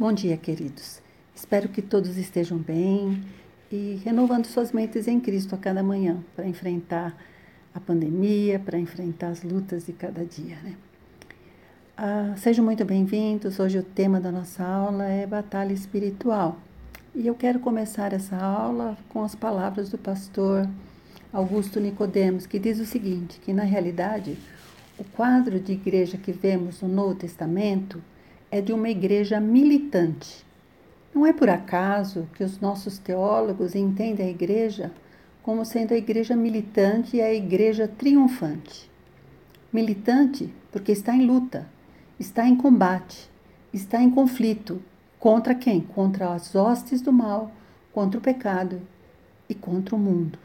[0.00, 1.00] Bom dia, queridos.
[1.34, 3.20] Espero que todos estejam bem
[3.68, 7.20] e renovando suas mentes em Cristo a cada manhã para enfrentar
[7.74, 10.56] a pandemia, para enfrentar as lutas de cada dia.
[10.62, 10.76] Né?
[11.96, 13.58] Ah, sejam muito bem-vindos.
[13.58, 16.60] Hoje o tema da nossa aula é batalha espiritual.
[17.12, 20.64] E eu quero começar essa aula com as palavras do pastor
[21.32, 24.38] Augusto Nicodemos, que diz o seguinte, que na realidade
[24.96, 28.00] o quadro de igreja que vemos no Novo Testamento
[28.50, 30.44] é de uma igreja militante.
[31.14, 34.92] Não é por acaso que os nossos teólogos entendem a igreja
[35.42, 38.90] como sendo a igreja militante e a igreja triunfante.
[39.72, 41.66] Militante porque está em luta,
[42.18, 43.30] está em combate,
[43.72, 44.82] está em conflito.
[45.18, 45.80] Contra quem?
[45.80, 47.50] Contra as hostes do mal,
[47.92, 48.80] contra o pecado
[49.48, 50.38] e contra o mundo.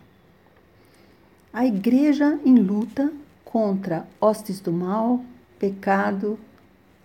[1.52, 3.14] A igreja em luta
[3.46, 5.24] contra hostes do mal,
[5.60, 6.40] pecado,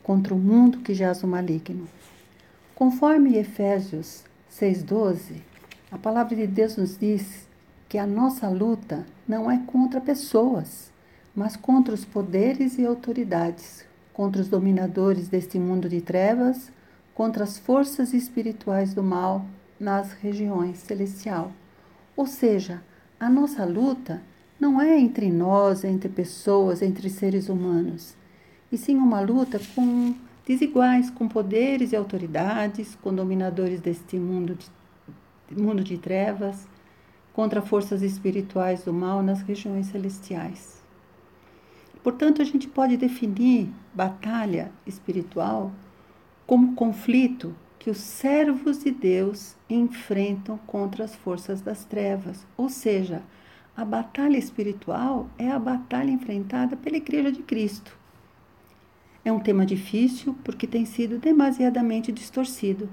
[0.09, 1.87] contra o mundo que jaz o maligno.
[2.75, 5.43] Conforme Efésios 6,12,
[5.93, 7.47] a palavra de Deus nos diz
[7.91, 10.91] que a nossa luta não é contra pessoas,
[11.37, 13.85] mas contra os poderes e autoridades,
[14.15, 16.73] contra os dominadores deste mundo de trevas,
[17.15, 19.45] contra as forças espirituais do mal
[19.79, 21.53] nas regiões celestial.
[22.17, 22.83] Ou seja,
[23.21, 24.23] a nossa luta
[24.59, 28.17] não é entre nós, entre pessoas, entre seres humanos
[28.71, 30.15] e sim uma luta com
[30.47, 36.67] desiguais, com poderes e autoridades, com dominadores deste mundo de, mundo de trevas,
[37.33, 40.83] contra forças espirituais do mal nas regiões celestiais.
[42.03, 45.73] Portanto, a gente pode definir batalha espiritual
[46.47, 53.23] como conflito que os servos de Deus enfrentam contra as forças das trevas, ou seja,
[53.77, 57.98] a batalha espiritual é a batalha enfrentada pela Igreja de Cristo
[59.29, 62.89] é um tema difícil porque tem sido demasiadamente distorcido.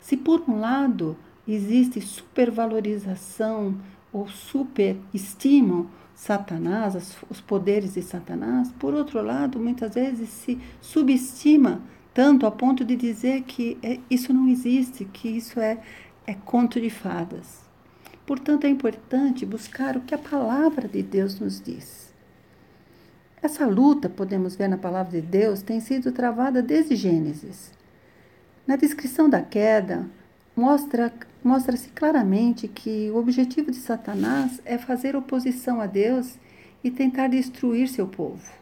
[0.00, 1.16] Se por um lado
[1.46, 3.76] existe supervalorização
[4.12, 11.80] ou superestimam Satanás, os poderes de Satanás, por outro lado, muitas vezes se subestima
[12.12, 15.80] tanto a ponto de dizer que é, isso não existe, que isso é,
[16.26, 17.60] é conto de fadas.
[18.26, 22.09] Portanto, é importante buscar o que a palavra de Deus nos diz.
[23.42, 27.72] Essa luta, podemos ver na palavra de Deus, tem sido travada desde Gênesis.
[28.66, 30.06] Na descrição da queda,
[30.54, 31.10] mostra,
[31.42, 36.38] mostra-se claramente que o objetivo de Satanás é fazer oposição a Deus
[36.84, 38.52] e tentar destruir seu povo.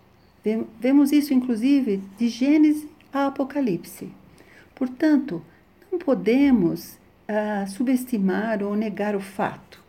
[0.80, 4.12] Vemos isso, inclusive, de Gênesis a Apocalipse.
[4.76, 5.42] Portanto,
[5.90, 6.96] não podemos
[7.26, 9.82] ah, subestimar ou negar o fato.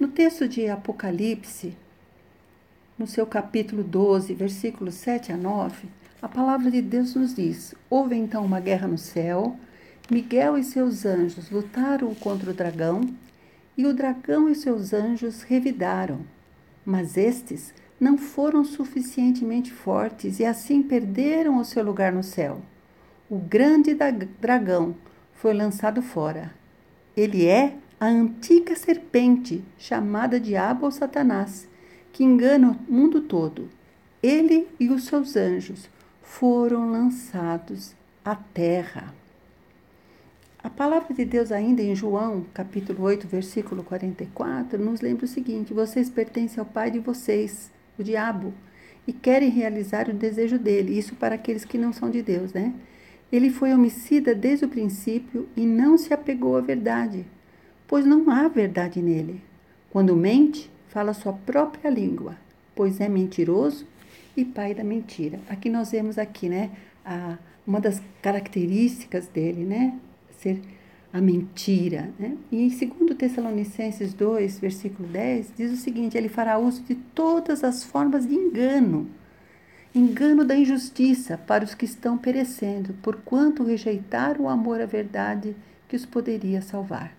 [0.00, 1.76] No texto de Apocalipse,
[2.98, 5.88] no seu capítulo 12, versículos 7 a 9,
[6.22, 9.56] a palavra de Deus nos diz: Houve então uma guerra no céu,
[10.10, 13.02] Miguel e seus anjos lutaram contra o dragão,
[13.76, 16.20] e o dragão e seus anjos revidaram.
[16.84, 22.62] Mas estes não foram suficientemente fortes e assim perderam o seu lugar no céu.
[23.28, 23.94] O grande
[24.40, 24.94] dragão
[25.34, 26.54] foi lançado fora.
[27.14, 31.68] Ele é a antiga serpente, chamada Diabo ou Satanás
[32.16, 33.68] que engana o mundo todo.
[34.22, 35.90] Ele e os seus anjos
[36.22, 37.94] foram lançados
[38.24, 39.14] à terra.
[40.64, 45.74] A palavra de Deus, ainda em João, capítulo 8, versículo 44, nos lembra o seguinte:
[45.74, 48.54] Vocês pertencem ao pai de vocês, o diabo,
[49.06, 50.98] e querem realizar o desejo dele.
[50.98, 52.72] Isso para aqueles que não são de Deus, né?
[53.30, 57.26] Ele foi homicida desde o princípio e não se apegou à verdade,
[57.86, 59.42] pois não há verdade nele.
[59.90, 62.38] Quando mente, fala sua própria língua,
[62.74, 63.86] pois é mentiroso
[64.34, 65.38] e pai da mentira.
[65.46, 66.70] Aqui nós vemos aqui, né,
[67.04, 67.36] a,
[67.66, 69.92] uma das características dele, né,
[70.38, 70.58] ser
[71.12, 72.34] a mentira, né?
[72.50, 77.62] E em 2 Tessalonicenses 2, versículo 10, diz o seguinte: ele fará uso de todas
[77.62, 79.06] as formas de engano,
[79.94, 85.54] engano da injustiça para os que estão perecendo, porquanto rejeitaram o amor à verdade
[85.88, 87.14] que os poderia salvar.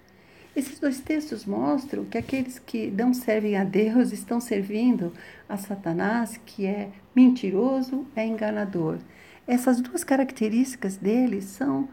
[0.58, 5.14] Esses dois textos mostram que aqueles que não servem a Deus estão servindo
[5.48, 8.98] a Satanás, que é mentiroso, é enganador.
[9.48, 11.88] Essas duas características dele são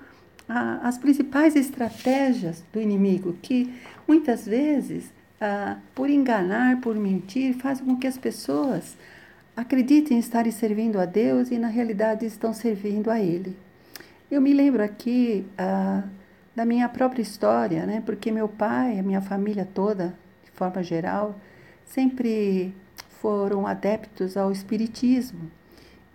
[0.49, 3.70] as principais estratégias do inimigo, que
[4.08, 5.12] muitas vezes,
[5.94, 8.96] por enganar, por mentir, fazem com que as pessoas
[9.55, 13.55] acreditem estarem servindo a Deus e na realidade estão servindo a Ele.
[14.31, 15.44] Eu me lembro aqui
[16.55, 18.03] da minha própria história, né?
[18.05, 20.15] Porque meu pai, a minha família toda,
[20.45, 21.39] de forma geral,
[21.85, 22.75] sempre
[23.21, 25.51] foram adeptos ao espiritismo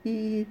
[0.05, 0.47] e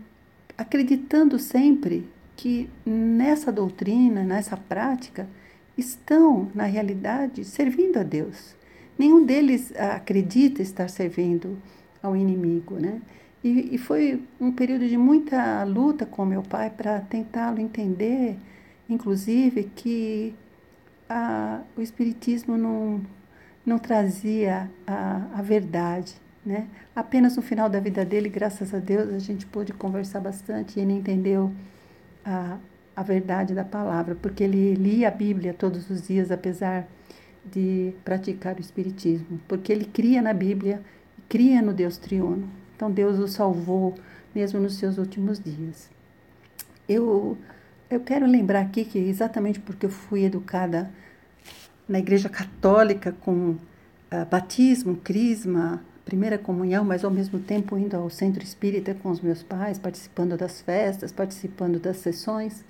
[0.56, 5.26] acreditando sempre que nessa doutrina, nessa prática,
[5.76, 8.56] estão, na realidade, servindo a Deus.
[8.99, 11.56] Nenhum deles acredita estar servindo
[12.02, 13.00] ao inimigo, né?
[13.43, 18.37] E, e foi um período de muita luta com meu pai para tentá-lo entender,
[18.88, 20.35] inclusive, que
[21.08, 23.00] a, o Espiritismo não,
[23.64, 26.14] não trazia a, a verdade,
[26.44, 26.67] né?
[26.94, 30.82] Apenas no final da vida dele, graças a Deus, a gente pôde conversar bastante e
[30.82, 31.52] ele entendeu
[32.25, 32.58] a,
[32.96, 36.87] a verdade da palavra, porque ele lia a Bíblia todos os dias, apesar
[37.44, 40.82] de praticar o Espiritismo, porque ele cria na Bíblia,
[41.29, 42.49] cria no Deus triuno.
[42.76, 43.94] Então Deus o salvou
[44.34, 45.91] mesmo nos seus últimos dias.
[46.88, 47.37] Eu,
[47.90, 50.90] eu quero lembrar aqui que exatamente porque eu fui educada
[51.88, 53.58] na Igreja Católica com uh,
[54.31, 59.43] batismo, crisma, primeira comunhão, mas ao mesmo tempo indo ao centro espírita com os meus
[59.43, 62.62] pais, participando das festas, participando das sessões.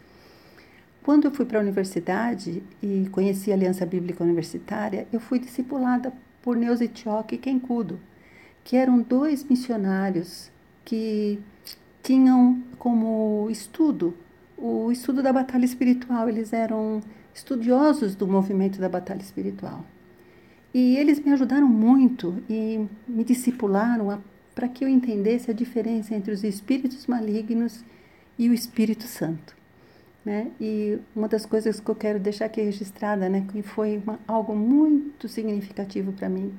[1.03, 6.12] Quando eu fui para a universidade e conheci a Aliança Bíblica Universitária, eu fui discipulada
[6.43, 7.99] por Neuza Tioc e Kenkudo,
[8.62, 10.50] que eram dois missionários
[10.85, 11.41] que
[12.03, 14.14] tinham como estudo
[14.58, 16.28] o estudo da batalha espiritual.
[16.28, 17.00] Eles eram
[17.34, 19.84] estudiosos do movimento da batalha espiritual.
[20.75, 24.20] E eles me ajudaram muito e me discipularam
[24.55, 27.84] para que eu entendesse a diferença entre os espíritos malignos
[28.38, 29.56] e o Espírito Santo.
[30.25, 30.50] Né?
[30.61, 34.54] E uma das coisas que eu quero deixar aqui registrada, né, que foi uma, algo
[34.54, 36.52] muito significativo para mim,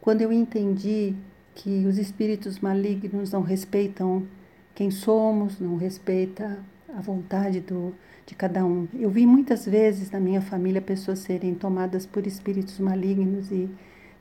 [0.00, 1.14] quando eu entendi
[1.54, 4.26] que os espíritos malignos não respeitam
[4.74, 6.58] quem somos, não respeita
[6.96, 7.94] a vontade do,
[8.26, 8.86] de cada um.
[8.98, 13.68] Eu vi muitas vezes na minha família pessoas serem tomadas por espíritos malignos e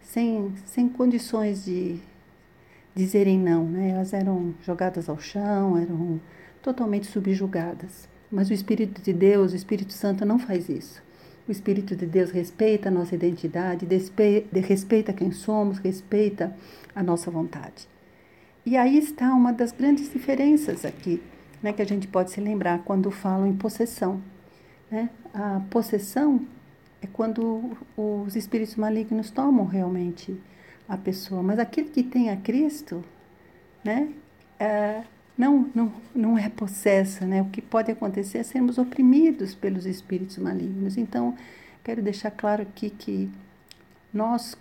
[0.02, 2.00] sem, sem condições de
[2.96, 3.92] dizerem não, né?
[3.92, 6.20] Elas eram jogadas ao chão, eram
[6.62, 8.08] totalmente subjugadas.
[8.32, 11.02] Mas o Espírito de Deus, o Espírito Santo não faz isso.
[11.48, 13.88] O Espírito de Deus respeita a nossa identidade,
[14.54, 16.56] respeita quem somos, respeita
[16.94, 17.88] a nossa vontade.
[18.66, 21.20] E aí está uma das grandes diferenças aqui
[21.62, 24.22] né, que a gente pode se lembrar quando falam em possessão.
[24.90, 25.10] Né?
[25.34, 26.46] A possessão
[27.02, 30.40] é quando os espíritos malignos tomam realmente
[30.88, 33.04] a pessoa, mas aquele que tem a Cristo,
[33.84, 34.10] né,
[34.60, 35.04] é,
[35.38, 37.42] não, não, não é possesso, né?
[37.42, 40.98] O que pode acontecer é sermos oprimidos pelos espíritos malignos.
[40.98, 41.34] Então,
[41.82, 43.30] quero deixar claro aqui que
[44.14, 44.58] nós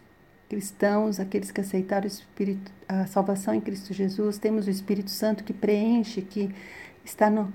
[0.49, 5.53] cristãos, aqueles que aceitaram Espírito, a salvação em Cristo Jesus, temos o Espírito Santo que
[5.53, 6.50] preenche, que
[7.05, 7.53] está no,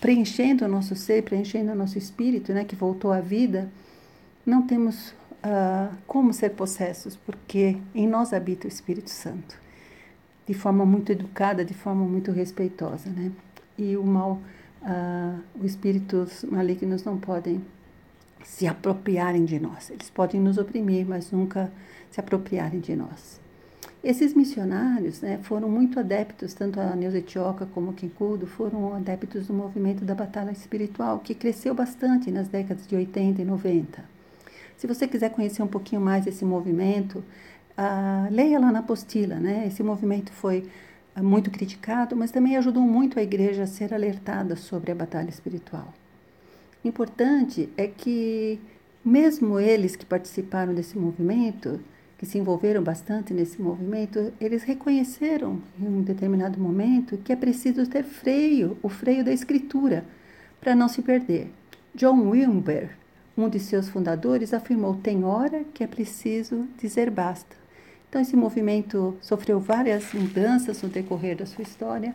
[0.00, 3.70] preenchendo o nosso ser, preenchendo o nosso espírito, né, que voltou à vida,
[4.44, 9.58] não temos ah, como ser possessos, porque em nós habita o Espírito Santo,
[10.46, 13.32] de forma muito educada, de forma muito respeitosa, né?
[13.78, 14.40] E o mal,
[14.82, 17.64] ah, os espíritos malignos não podem
[18.44, 19.90] se apropriarem de nós.
[19.90, 21.72] Eles podem nos oprimir, mas nunca
[22.10, 23.40] se apropriarem de nós.
[24.04, 29.46] Esses missionários né, foram muito adeptos, tanto a Neuza Etioca como o Kinkudo, foram adeptos
[29.46, 34.04] do movimento da batalha espiritual, que cresceu bastante nas décadas de 80 e 90.
[34.76, 37.24] Se você quiser conhecer um pouquinho mais desse movimento,
[37.76, 39.36] ah, leia lá na apostila.
[39.36, 39.66] Né?
[39.66, 40.68] Esse movimento foi
[41.16, 45.30] ah, muito criticado, mas também ajudou muito a igreja a ser alertada sobre a batalha
[45.30, 45.94] espiritual.
[46.84, 48.60] Importante é que,
[49.02, 51.80] mesmo eles que participaram desse movimento,
[52.18, 57.86] que se envolveram bastante nesse movimento, eles reconheceram em um determinado momento que é preciso
[57.86, 60.04] ter freio, o freio da escritura,
[60.60, 61.50] para não se perder.
[61.94, 62.90] John Wilber,
[63.36, 67.56] um de seus fundadores, afirmou: tem hora que é preciso dizer basta.
[68.08, 72.14] Então, esse movimento sofreu várias mudanças no decorrer da sua história,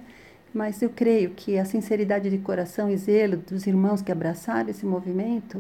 [0.53, 4.85] mas eu creio que a sinceridade de coração e zelo dos irmãos que abraçaram esse
[4.85, 5.57] movimento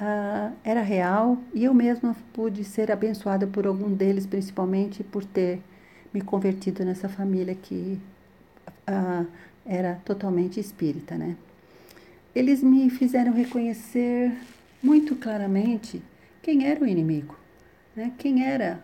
[0.00, 5.60] uh, era real e eu mesma pude ser abençoada por algum deles, principalmente por ter
[6.12, 7.98] me convertido nessa família que
[8.88, 9.26] uh,
[9.66, 11.36] era totalmente espírita, né?
[12.34, 14.32] Eles me fizeram reconhecer
[14.82, 16.02] muito claramente
[16.42, 17.36] quem era o inimigo,
[17.94, 18.12] né?
[18.16, 18.82] Quem era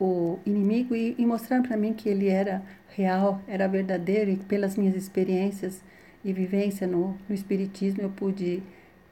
[0.00, 4.76] o inimigo e, e mostrar para mim que ele era real, era verdadeiro e pelas
[4.76, 5.82] minhas experiências
[6.24, 8.62] e vivência no, no espiritismo eu pude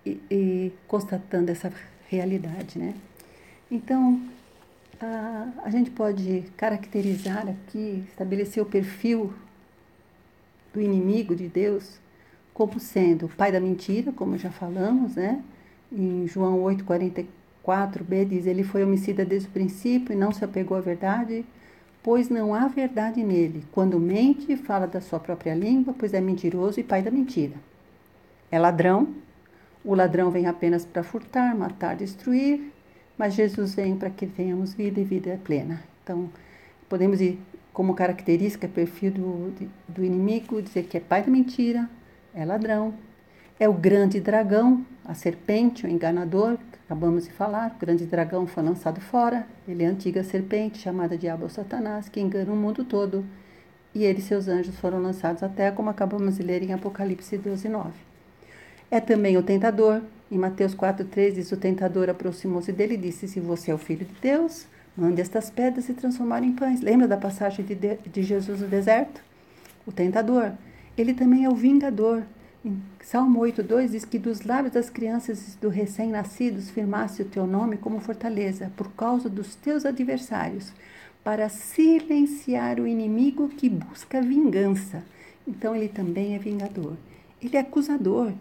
[0.05, 1.73] e, e constatando essa
[2.09, 2.95] realidade, né?
[3.71, 4.21] Então,
[5.01, 9.33] a, a gente pode caracterizar aqui, estabelecer o perfil
[10.73, 11.99] do inimigo de Deus
[12.55, 15.43] como sendo o pai da mentira, como já falamos, né?
[15.93, 16.63] Em João
[17.67, 21.45] 8:44b diz: ele foi homicida desde o princípio e não se apegou à verdade,
[22.03, 23.65] pois não há verdade nele.
[23.73, 27.55] Quando mente, fala da sua própria língua, pois é mentiroso e pai da mentira.
[28.51, 29.09] é ladrão.
[29.85, 32.73] O ladrão vem apenas para furtar, matar, destruir,
[33.17, 35.83] mas Jesus vem para que tenhamos vida e vida plena.
[36.03, 36.29] Então,
[36.89, 37.39] podemos ir
[37.73, 39.53] como característica, perfil do,
[39.87, 41.89] do inimigo, dizer que é pai da mentira,
[42.35, 42.95] é ladrão,
[43.61, 47.75] é o grande dragão, a serpente, o enganador, acabamos de falar.
[47.77, 49.47] O grande dragão foi lançado fora.
[49.69, 53.25] Ele é a antiga serpente, chamada Diabo ou Satanás, que engana o mundo todo.
[53.95, 57.69] E ele e seus anjos foram lançados terra, como acabamos de ler em Apocalipse 12,
[57.69, 57.91] 9.
[58.91, 60.01] É também o tentador.
[60.31, 64.05] Em Mateus 4,3 diz: O tentador aproximou-se dele e disse: Se você é o filho
[64.05, 64.67] de Deus,
[64.97, 66.81] mande estas pedras se transformar em pães.
[66.81, 69.21] Lembra da passagem de, de Jesus no deserto?
[69.85, 70.53] O tentador.
[70.97, 72.23] Ele também é o vingador.
[72.67, 77.47] Em Salmo 8,2 diz que dos lábios das crianças e dos recém-nascidos firmasse o teu
[77.47, 80.73] nome como fortaleza, por causa dos teus adversários,
[81.23, 85.05] para silenciar o inimigo que busca vingança.
[85.47, 86.97] Então ele também é vingador.
[87.41, 88.33] Ele é acusador.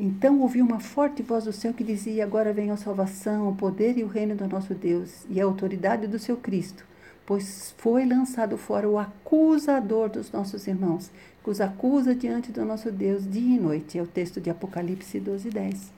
[0.00, 3.98] Então ouvi uma forte voz do céu que dizia: Agora vem a salvação, o poder
[3.98, 6.82] e o reino do nosso Deus e a autoridade do seu Cristo,
[7.26, 11.10] pois foi lançado fora o acusador dos nossos irmãos,
[11.42, 13.98] que os acusa diante do nosso Deus dia e noite.
[13.98, 15.92] É o texto de Apocalipse 12, 10.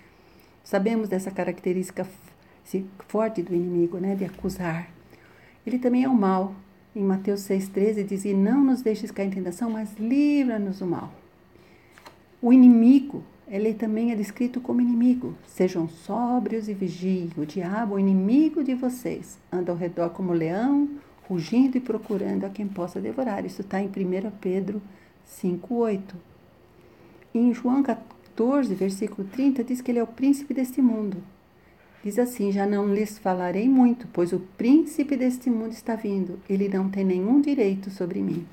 [0.65, 2.07] Sabemos dessa característica
[3.07, 4.89] forte do inimigo, né, de acusar.
[5.67, 6.55] Ele também é o mal.
[6.97, 11.13] Em Mateus 6,13 diz: E não nos deixes cair em tentação, mas livra-nos do mal.
[12.41, 15.35] O inimigo ele também é descrito como inimigo.
[15.47, 17.31] Sejam sóbrios e vigiem.
[17.37, 20.89] O diabo, o inimigo de vocês, anda ao redor como leão,
[21.29, 23.45] rugindo e procurando a quem possa devorar.
[23.45, 23.91] Isso está em 1
[24.41, 24.81] Pedro
[25.29, 26.15] 5,8.
[27.35, 31.23] Em João 14, versículo 30, diz que ele é o príncipe deste mundo.
[32.03, 36.39] Diz assim: Já não lhes falarei muito, pois o príncipe deste mundo está vindo.
[36.49, 38.47] Ele não tem nenhum direito sobre mim.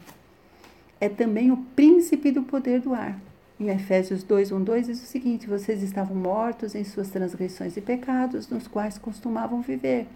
[0.99, 3.19] É também o príncipe do poder do ar.
[3.57, 7.81] Em Efésios 2, 1, 2 diz o seguinte: Vocês estavam mortos em suas transgressões e
[7.81, 10.07] pecados, nos quais costumavam viver,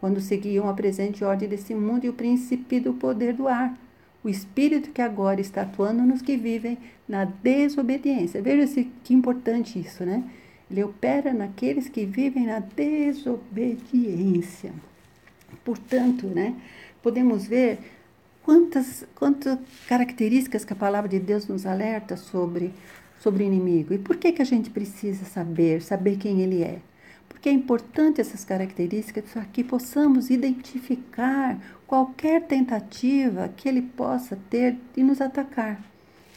[0.00, 3.76] quando seguiam a presente ordem desse mundo e o príncipe do poder do ar,
[4.22, 6.76] o espírito que agora está atuando nos que vivem
[7.08, 8.42] na desobediência.
[8.42, 10.24] Veja-se que importante isso, né?
[10.70, 14.72] Ele opera naqueles que vivem na desobediência.
[15.64, 16.54] Portanto, né,
[17.02, 17.78] podemos ver
[18.42, 22.74] quantas, quantas características que a palavra de Deus nos alerta sobre,
[23.20, 23.94] sobre o inimigo.
[23.94, 26.80] E por que, que a gente precisa saber, saber quem ele é?
[27.46, 34.76] Porque é importante essas características para que possamos identificar qualquer tentativa que ele possa ter
[34.92, 35.80] de nos atacar.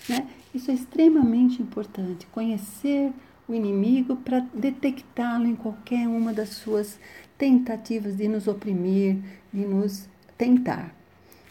[0.08, 0.28] Né?
[0.54, 3.12] Isso é extremamente importante, conhecer
[3.48, 7.00] o inimigo para detectá-lo em qualquer uma das suas
[7.40, 9.18] tentativas de nos oprimir,
[9.52, 10.94] de nos tentar.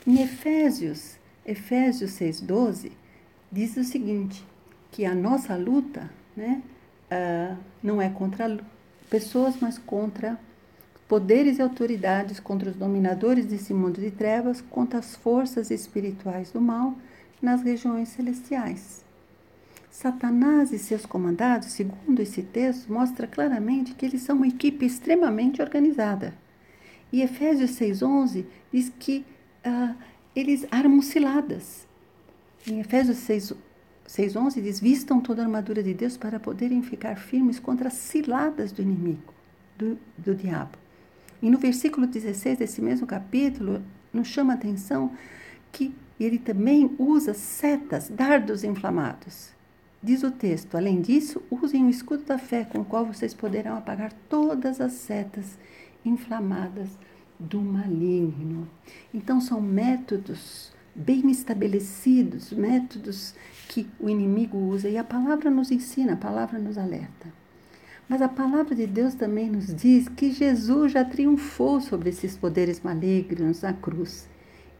[0.06, 2.92] Em Efésios, Efésios 6,12,
[3.50, 4.46] diz o seguinte,
[4.92, 6.62] que a nossa luta né,
[7.10, 8.56] uh, não é contra
[9.08, 10.38] pessoas, mas contra
[11.08, 16.60] poderes e autoridades, contra os dominadores desse mundo de trevas, contra as forças espirituais do
[16.60, 16.94] mal
[17.40, 19.04] nas regiões celestiais.
[19.90, 25.62] Satanás e seus comandados, segundo esse texto, mostra claramente que eles são uma equipe extremamente
[25.62, 26.34] organizada.
[27.10, 29.24] E Efésios 6,11 diz que
[29.66, 29.94] uh,
[30.36, 31.86] eles armam ciladas.
[32.66, 33.54] Em Efésios 6,
[34.08, 38.72] 6,11 diz: Vistam toda a armadura de Deus para poderem ficar firmes contra as ciladas
[38.72, 39.34] do inimigo,
[39.76, 40.78] do, do diabo.
[41.42, 45.12] E no versículo 16 desse mesmo capítulo, nos chama a atenção
[45.70, 49.50] que ele também usa setas, dardos inflamados.
[50.02, 53.76] Diz o texto: além disso, usem o escudo da fé, com o qual vocês poderão
[53.76, 55.58] apagar todas as setas
[56.02, 56.88] inflamadas
[57.38, 58.66] do maligno.
[59.12, 63.34] Então, são métodos bem estabelecidos, métodos
[63.68, 67.32] que o inimigo usa, e a palavra nos ensina, a palavra nos alerta.
[68.08, 72.80] Mas a palavra de Deus também nos diz que Jesus já triunfou sobre esses poderes
[72.80, 74.28] malignos na cruz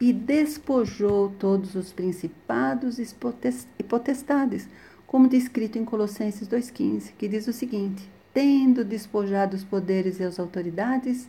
[0.01, 4.69] e despojou todos os principados e potestades,
[5.07, 10.39] como descrito em Colossenses 2,15, que diz o seguinte: Tendo despojado os poderes e as
[10.39, 11.29] autoridades,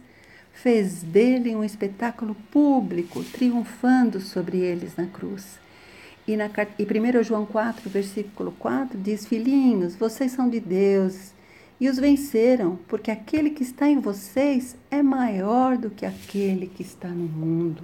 [0.62, 5.58] fez dele um espetáculo público, triunfando sobre eles na cruz.
[6.28, 11.32] E, na, e 1 João 4, versículo 4 diz: Filhinhos, vocês são de Deus
[11.80, 16.84] e os venceram, porque aquele que está em vocês é maior do que aquele que
[16.84, 17.84] está no mundo.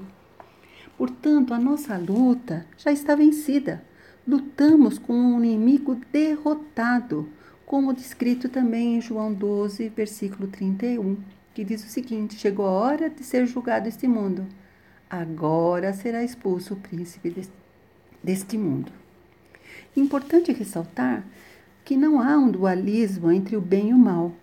[0.98, 3.82] Portanto, a nossa luta já está vencida.
[4.28, 7.30] Lutamos com um inimigo derrotado,
[7.66, 11.18] como descrito também em João 12, versículo 31
[11.56, 14.46] que diz o seguinte: Chegou a hora de ser julgado este mundo.
[15.10, 17.34] Agora será expulso o príncipe
[18.22, 18.92] deste mundo.
[19.96, 21.26] Importante ressaltar
[21.86, 24.34] que não há um dualismo entre o bem e o mal.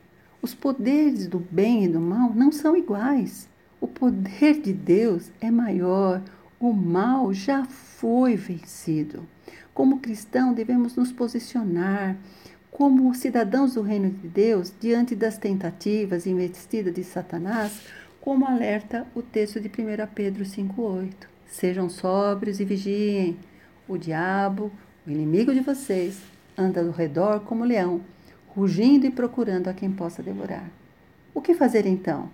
[0.41, 3.49] Os poderes do bem e do mal não são iguais.
[3.79, 6.23] O poder de Deus é maior,
[6.59, 9.29] o mal já foi vencido.
[9.75, 12.17] Como cristão, devemos nos posicionar
[12.83, 17.81] como cidadãos do reino de Deus diante das tentativas investidas de Satanás,
[18.21, 19.73] como alerta o texto de 1
[20.13, 21.13] Pedro 5,8.
[21.47, 23.37] Sejam sóbrios e vigiem.
[23.87, 24.73] O diabo,
[25.07, 26.21] o inimigo de vocês,
[26.59, 28.01] anda ao redor como leão,
[28.49, 30.69] rugindo e procurando a quem possa devorar.
[31.33, 32.31] O que fazer então?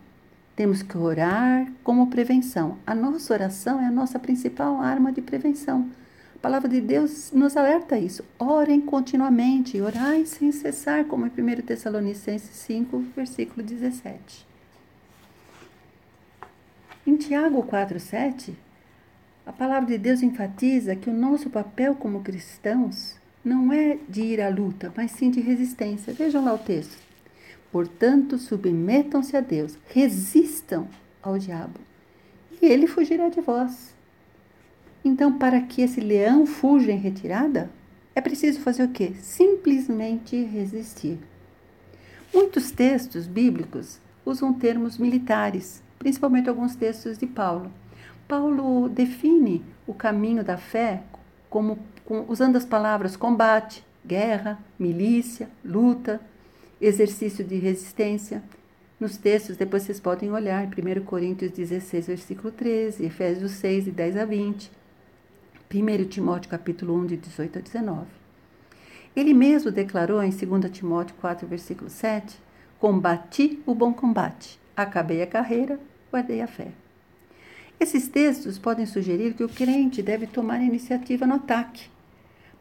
[0.56, 2.78] Temos que orar como prevenção.
[2.86, 5.90] A nossa oração é a nossa principal arma de prevenção.
[6.38, 8.24] A palavra de Deus nos alerta a isso.
[8.38, 14.46] Orem continuamente, orai sem cessar, como em 1 Tessalonicenses 5, versículo 17.
[17.04, 18.54] Em Tiago 4,7,
[19.44, 24.40] a palavra de Deus enfatiza que o nosso papel como cristãos não é de ir
[24.40, 26.12] à luta, mas sim de resistência.
[26.12, 26.96] Vejam lá o texto.
[27.72, 30.86] Portanto, submetam-se a Deus, resistam
[31.20, 31.80] ao diabo,
[32.62, 33.97] e ele fugirá de vós.
[35.04, 37.70] Então, para que esse leão fuja em retirada,
[38.14, 39.12] é preciso fazer o quê?
[39.20, 41.18] Simplesmente resistir.
[42.34, 47.70] Muitos textos bíblicos usam termos militares, principalmente alguns textos de Paulo.
[48.26, 51.02] Paulo define o caminho da fé
[51.48, 56.20] como com, usando as palavras combate, guerra, milícia, luta,
[56.80, 58.42] exercício de resistência.
[58.98, 64.16] Nos textos, depois vocês podem olhar, 1 Coríntios 16, versículo 13, Efésios 6, de 10
[64.16, 64.70] a 20,
[65.72, 68.06] 1 Timóteo capítulo 1, de 18 a 19.
[69.14, 72.40] Ele mesmo declarou em 2 Timóteo 4, versículo 7,
[72.78, 75.78] Combati o bom combate, acabei a carreira,
[76.10, 76.68] guardei a fé.
[77.78, 81.90] Esses textos podem sugerir que o crente deve tomar iniciativa no ataque.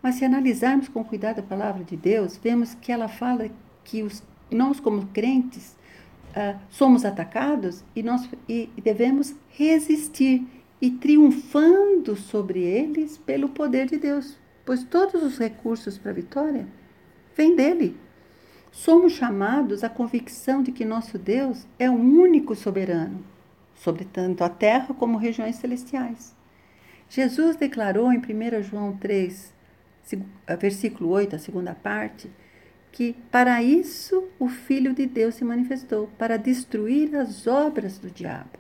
[0.02, 3.50] Mas se analisarmos com cuidado a palavra de Deus, vemos que ela fala
[3.84, 4.22] que os,
[4.52, 5.78] nós, como crentes,
[6.36, 10.46] uh, somos atacados e nós e devemos resistir
[10.82, 16.68] e triunfando sobre eles pelo poder de Deus, pois todos os recursos para a vitória
[17.36, 17.98] vêm dele.
[18.72, 23.24] Somos chamados à convicção de que nosso Deus é o único soberano
[23.74, 26.36] sobre tanto a terra como regiões celestiais.
[27.10, 29.54] Jesus declarou em 1 João 3,
[30.60, 32.30] versículo 8, a segunda parte,
[32.92, 38.57] que para isso o Filho de Deus se manifestou, para destruir as obras do diabo.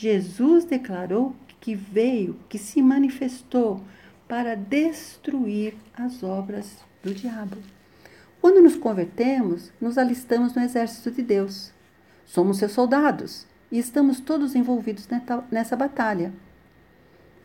[0.00, 3.80] Jesus declarou que veio, que se manifestou
[4.28, 7.56] para destruir as obras do diabo.
[8.40, 11.72] Quando nos convertemos, nos alistamos no exército de Deus.
[12.24, 15.08] Somos seus soldados e estamos todos envolvidos
[15.50, 16.32] nessa batalha.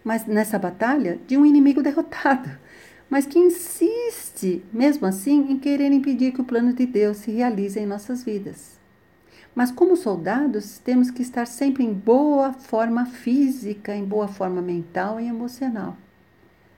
[0.03, 2.51] Mas nessa batalha de um inimigo derrotado,
[3.09, 7.79] mas que insiste, mesmo assim, em querer impedir que o plano de Deus se realize
[7.79, 8.82] em nossas vidas.
[9.55, 15.19] Mas como soldados, temos que estar sempre em boa forma física, em boa forma mental
[15.19, 15.95] e emocional.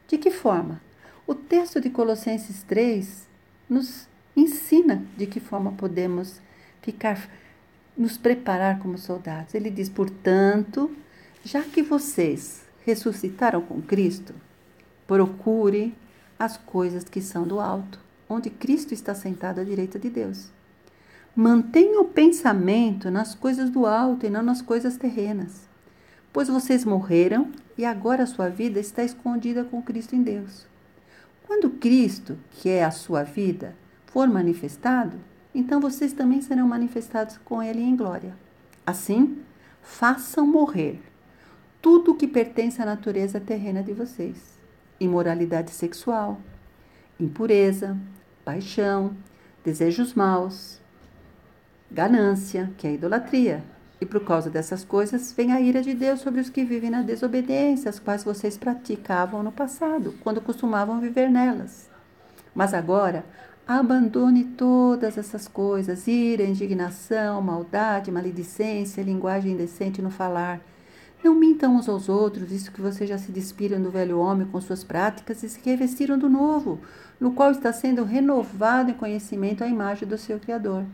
[0.08, 0.82] De que forma?
[1.26, 3.28] O texto de Colossenses 3
[3.70, 6.42] nos ensina de que forma podemos
[6.82, 7.30] ficar
[7.98, 9.56] nos preparar como soldados.
[9.56, 10.92] Ele diz: portanto,
[11.44, 14.36] já que vocês ressuscitaram com Cristo,
[15.08, 15.96] procure
[16.38, 20.50] as coisas que são do alto, onde Cristo está sentado à direita de Deus.
[21.38, 25.68] Mantenha o pensamento nas coisas do alto e não nas coisas terrenas,
[26.32, 30.66] pois vocês morreram e agora a sua vida está escondida com Cristo em Deus.
[31.46, 35.20] Quando Cristo, que é a sua vida, for manifestado,
[35.54, 38.34] então vocês também serão manifestados com ele em glória.
[38.86, 39.40] Assim,
[39.82, 41.02] façam morrer
[41.82, 44.58] tudo o que pertence à natureza terrena de vocês:
[45.02, 46.40] imoralidade sexual,
[47.20, 47.98] impureza,
[48.46, 49.18] paixão,
[49.66, 50.80] desejos maus,
[51.90, 53.64] ganância, que é a idolatria.
[54.00, 57.02] E por causa dessas coisas vem a ira de Deus sobre os que vivem na
[57.02, 61.90] desobediência, as quais vocês praticavam no passado, quando costumavam viver nelas.
[62.54, 63.24] Mas agora
[63.68, 70.62] Abandone todas essas coisas: ira, indignação, maldade, maledicência, linguagem indecente no falar.
[71.24, 74.62] Não mintam uns aos outros, visto que vocês já se despiram do velho homem com
[74.62, 76.80] suas práticas e se revestiram do novo,
[77.20, 80.86] no qual está sendo renovado em conhecimento a imagem do seu Criador.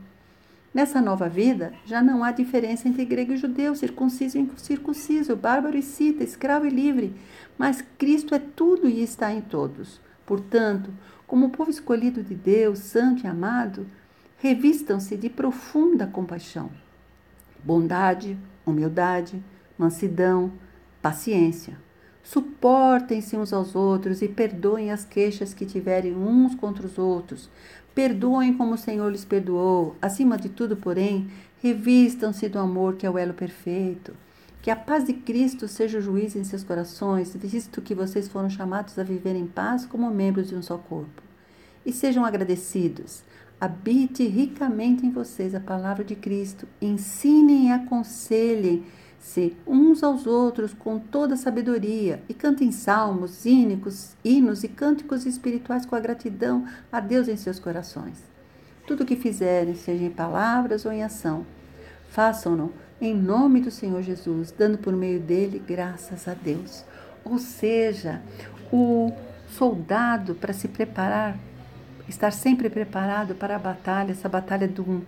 [0.73, 5.77] Nessa nova vida, já não há diferença entre grego e judeu, circunciso e incircunciso, bárbaro
[5.77, 7.13] e cita, escravo e livre,
[7.57, 9.99] mas Cristo é tudo e está em todos.
[10.25, 10.89] Portanto,
[11.27, 13.85] como povo escolhido de Deus, santo e amado,
[14.37, 16.71] revistam-se de profunda compaixão,
[17.61, 19.43] bondade, humildade,
[19.77, 20.53] mansidão,
[21.01, 21.77] paciência.
[22.23, 27.49] Suportem-se uns aos outros e perdoem as queixas que tiverem uns contra os outros.
[27.95, 29.95] Perdoem como o Senhor lhes perdoou.
[30.01, 31.29] Acima de tudo, porém,
[31.61, 34.13] revistam-se do amor que é o elo perfeito.
[34.61, 38.49] Que a paz de Cristo seja o juiz em seus corações, visto que vocês foram
[38.49, 41.23] chamados a viver em paz como membros de um só corpo.
[41.83, 43.23] E sejam agradecidos.
[43.59, 46.67] Habite ricamente em vocês a palavra de Cristo.
[46.79, 47.71] Ensinem e
[49.21, 55.85] aconselhem-se uns aos outros com toda sabedoria e cantem salmos, hínicos, hinos e cânticos espirituais
[55.85, 58.17] com a gratidão a Deus em seus corações.
[58.87, 61.45] Tudo o que fizerem, seja em palavras ou em ação,
[62.09, 66.83] façam-no em nome do Senhor Jesus, dando por meio dele graças a Deus.
[67.23, 68.21] Ou seja,
[68.71, 69.11] o
[69.47, 71.37] soldado, para se preparar,
[72.07, 75.03] estar sempre preparado para a batalha, essa batalha do,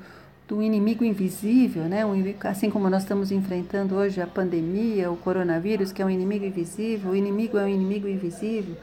[0.47, 2.01] do inimigo invisível, né?
[2.43, 7.11] assim como nós estamos enfrentando hoje a pandemia, o coronavírus, que é um inimigo invisível,
[7.11, 8.75] o inimigo é um inimigo invisível.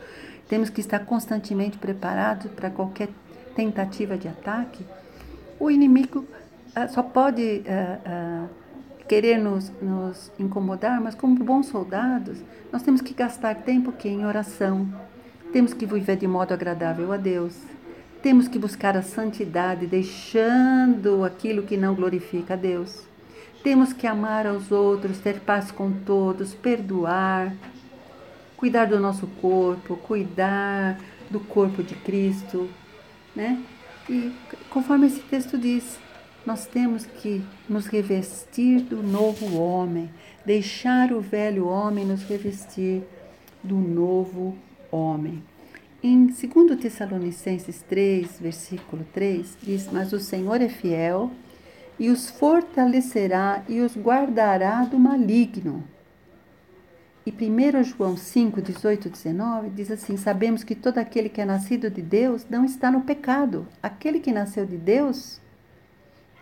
[0.49, 3.09] Temos que estar constantemente preparados para qualquer
[3.55, 4.85] tentativa de ataque.
[5.59, 8.49] O inimigo uh, só pode uh, uh,
[9.07, 12.38] querer nos, nos incomodar, mas como bons soldados,
[12.73, 14.88] nós temos que gastar tempo que em oração.
[15.53, 17.55] Temos que viver de modo agradável a Deus.
[18.22, 23.02] Temos que buscar a santidade, deixando aquilo que não glorifica a Deus.
[23.62, 27.54] Temos que amar aos outros, ter paz com todos, perdoar,
[28.56, 30.98] cuidar do nosso corpo, cuidar
[31.30, 32.68] do corpo de Cristo,
[33.35, 33.62] né?
[34.09, 34.33] E
[34.68, 35.98] conforme esse texto diz,
[36.44, 40.11] nós temos que nos revestir do novo homem,
[40.44, 43.02] deixar o velho homem nos revestir
[43.62, 44.56] do novo
[44.90, 45.42] homem.
[46.02, 51.30] Em 2 Tessalonicenses 3, versículo 3, diz: Mas o Senhor é fiel
[51.98, 55.84] e os fortalecerá e os guardará do maligno.
[57.26, 61.90] E 1 João 5, 18 19 diz assim: Sabemos que todo aquele que é nascido
[61.90, 63.68] de Deus não está no pecado.
[63.82, 65.38] Aquele que nasceu de Deus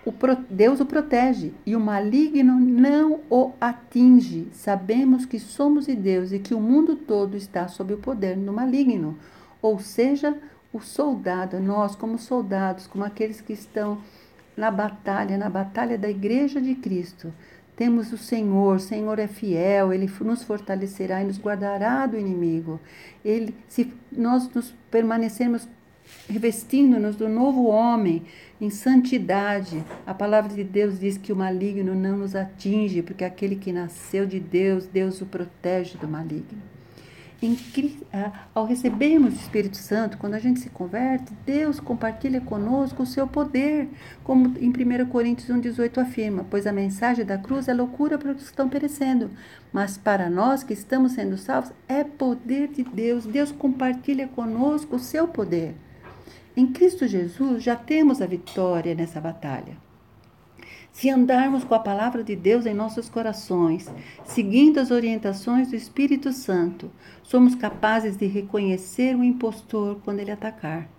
[0.07, 0.15] o
[0.49, 4.47] Deus o protege e o maligno não o atinge.
[4.53, 8.53] Sabemos que somos de Deus e que o mundo todo está sob o poder do
[8.53, 9.19] maligno.
[9.61, 10.37] Ou seja,
[10.73, 13.99] o soldado, nós como soldados, como aqueles que estão
[14.57, 17.33] na batalha, na batalha da igreja de Cristo,
[17.77, 22.81] temos o Senhor, o Senhor é fiel, ele nos fortalecerá e nos guardará do inimigo.
[23.25, 25.69] Ele, se nós nos permanecermos
[26.29, 28.23] revestindo-nos do novo homem
[28.61, 29.85] em santidade.
[30.07, 34.27] A palavra de Deus diz que o maligno não nos atinge, porque aquele que nasceu
[34.27, 36.61] de Deus, Deus o protege do maligno.
[38.53, 43.29] Ao recebermos o Espírito Santo, quando a gente se converte, Deus compartilha conosco o seu
[43.29, 43.89] poder,
[44.25, 48.39] como em 1 Coríntios 1,18 afirma: Pois a mensagem da cruz é loucura para os
[48.39, 49.31] que estão perecendo,
[49.73, 53.25] mas para nós que estamos sendo salvos, é poder de Deus.
[53.25, 55.77] Deus compartilha conosco o seu poder.
[56.57, 59.88] Em Cristo Jesus já temos a vitória nessa batalha.
[60.99, 63.89] Se andarmos com a palavra de Deus em nossos corações,
[64.25, 66.91] seguindo as orientações do Espírito Santo,
[67.23, 70.91] somos capazes de reconhecer o impostor quando ele atacar.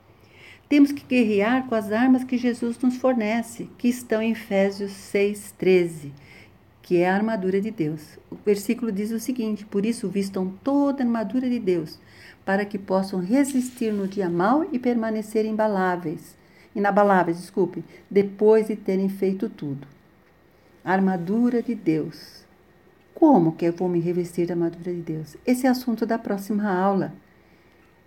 [0.70, 6.14] Temos que guerrear com as armas que Jesus nos fornece, que estão em Efésios 6,13,
[6.82, 8.18] que é a armadura de Deus.
[8.32, 12.00] O versículo diz o seguinte: Por isso vistam toda a armadura de Deus,
[12.46, 16.39] para que possam resistir no dia mau e permanecer imbaláveis,
[16.76, 19.88] inabaláveis, desculpe, depois de terem feito tudo.
[20.84, 22.46] A armadura de Deus.
[23.14, 25.36] Como que eu vou me revestir da armadura de Deus?
[25.46, 27.14] Esse é assunto da próxima aula.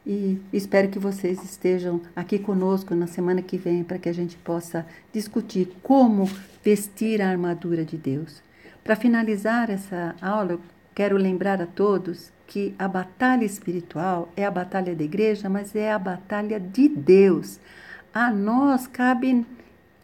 [0.04, 4.36] E espero que vocês estejam aqui conosco na semana que vem para que a gente
[4.36, 6.28] possa discutir como
[6.64, 8.42] vestir a armadura de Deus.
[8.82, 10.60] Para finalizar essa aula, eu
[10.92, 15.92] quero lembrar a todos que a batalha espiritual é a batalha da igreja, mas é
[15.92, 17.60] a batalha de Deus.
[18.14, 19.46] A nós cabe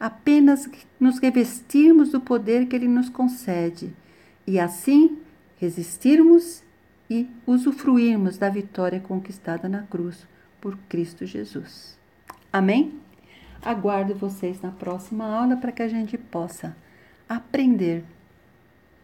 [0.01, 0.69] apenas
[0.99, 3.95] nos revestirmos do poder que Ele nos concede
[4.47, 5.19] e assim
[5.59, 6.63] resistirmos
[7.11, 10.27] e usufruirmos da vitória conquistada na cruz
[10.61, 11.99] por Cristo Jesus.
[12.53, 12.99] Amém?
[13.63, 16.77] Aguardo vocês na próxima aula para que a gente possa
[17.29, 18.05] aprender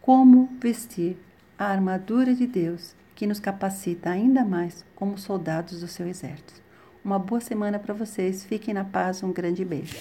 [0.01, 1.17] como vestir
[1.57, 6.64] a armadura de Deus que nos capacita ainda mais como soldados do seu exército.
[7.05, 9.99] Uma boa semana para vocês, fiquem na paz, um grande beijo.